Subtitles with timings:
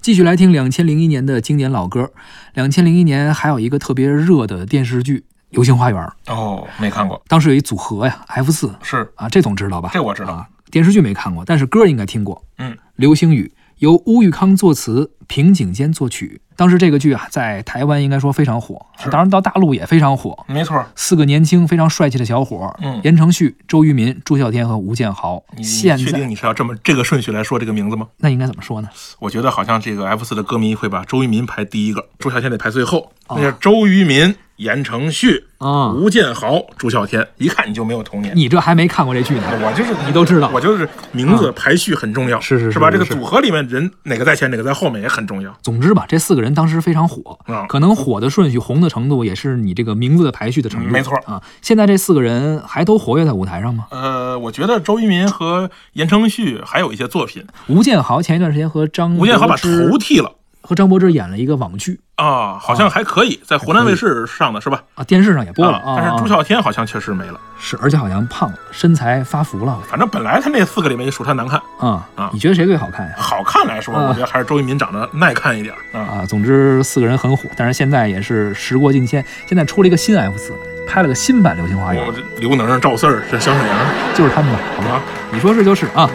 [0.00, 2.10] 继续来听两千零一年的经典老歌。
[2.54, 5.18] 两千零一年还有一个特别热的电视剧
[5.50, 9.90] 《流星花园》，哦，没看过，当时有一组合呀，F 四是啊，这总知道吧？
[9.92, 10.48] 这我知道啊。
[10.70, 12.42] 电视剧没看过，但是歌应该听过。
[12.56, 16.40] 嗯，《流星雨》由乌玉康作词，平井坚作曲。
[16.60, 20.44] 当时这个剧啊，在台湾应该说非常火，当然到大陆也非常火。
[20.46, 20.84] 没错。
[20.94, 22.70] 四个年轻、非常帅气的小伙
[23.02, 25.42] 言承旭、周渝民、朱孝天和吴建豪。
[25.56, 28.08] 你现在确定你是要这么这个顺序来说这个名字吗？
[28.18, 28.90] 那应该怎么说呢？
[29.20, 33.10] 我觉得好像这个 F 四的歌迷会把周渝民排第一个，朱孝天得排最后。
[33.28, 38.36] 哦那叫周渝民、言承旭、啊吴建豪、朱孝天，一看你就没有童年。
[38.36, 42.90] 你这还没看过这剧呢，我就是你都知道我就是名字排序很重要，是是是是吧？
[42.90, 45.50] 这个组合里面人哪个在前，哪个在后面也很重要。
[45.62, 50.90] 总之吧，这四个人当时非常火，嗯可能火的顺序、红的程度也是你这个名字的排序的程度。
[50.90, 51.42] 嗯没错啊。
[51.62, 53.86] 现在这四个人还都活跃在舞台上吗？
[53.90, 60.30] 呃，我觉得周渝民和言承旭还有一些作品，吴建豪前一段时间和张吴建豪把头剃了
[60.70, 64.80] 和张柏芝演了一个网剧啊，好像还可以，在湖南卫视上的是吧？
[64.94, 67.40] 啊，电视上也播了啊，但是朱啊孝天好像确实没了。
[67.58, 73.14] 是，而且好像胖了，身材发福了反正本来他那四个里面也数他难看，啊啊你觉得谁最好看呀？
[73.18, 75.98] 好看来说，啊我觉得还是周渝民长得耐看一点啊。
[75.98, 80.52] 啊，总之四个人很火，但是现在也是时过境迁，现在出了一个新 F 四，
[80.86, 83.76] 拍了个新版《流星花园刘能、赵四儿、这小沈阳
[84.14, 84.60] 就是他们吧？
[84.76, 86.08] 好吧，啊，你说是就是啊。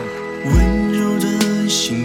[0.46, 2.05] 温柔的星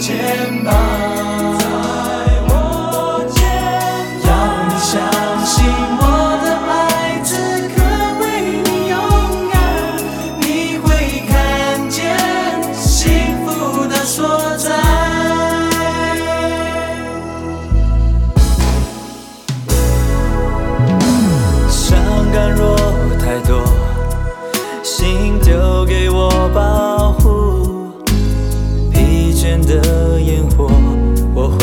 [0.00, 0.16] 肩
[0.64, 0.79] 膀，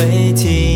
[0.07, 0.66] 我会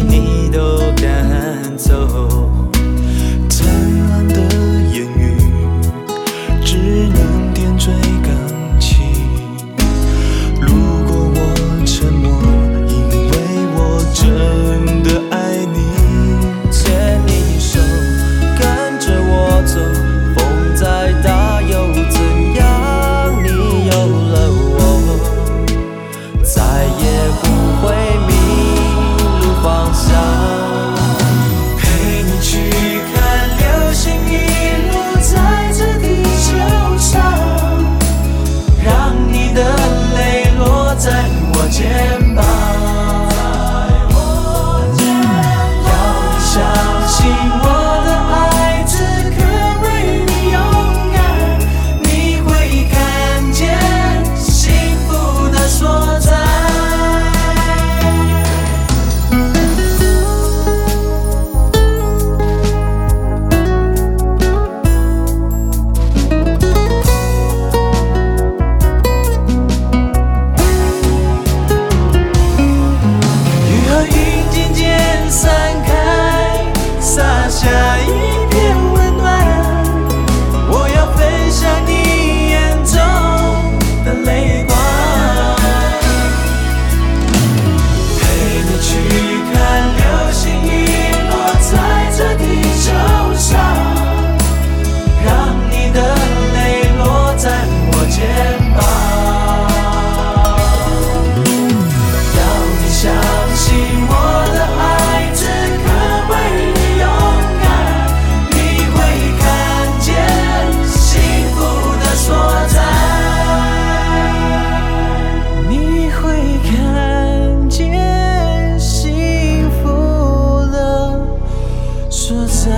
[122.47, 122.71] 在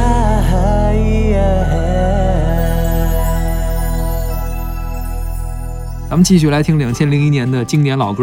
[6.13, 8.21] 咱们继续来听两千零一年的经典老歌。